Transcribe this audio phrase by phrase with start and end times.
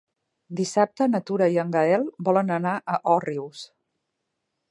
[0.59, 3.61] Dissabte na Tura i en Gaël volen anar a Òrrius.